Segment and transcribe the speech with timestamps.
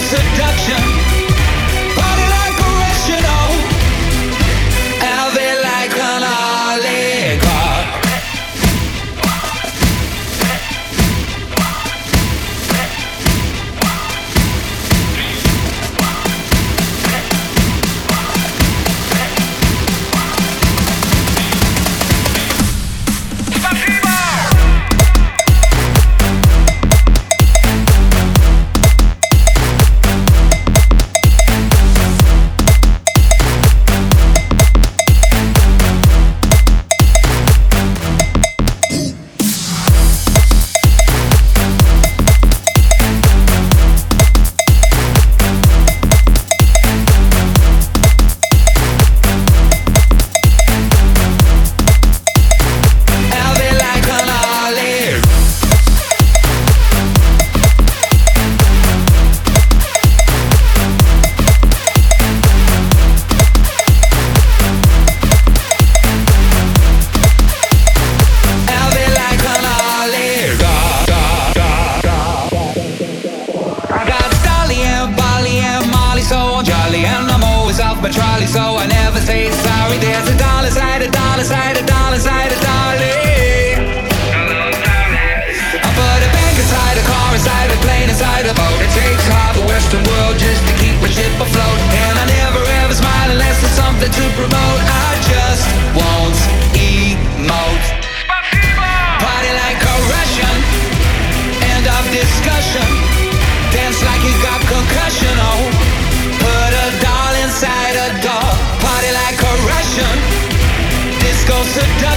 [0.00, 1.03] seduction
[78.04, 79.96] my trolley, so I never say sorry.
[79.96, 83.23] There's a dollar side, a dollar side, a dollar side, a dollar.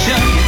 [0.00, 0.39] Seduction